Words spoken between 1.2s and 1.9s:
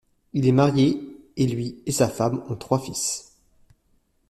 et lui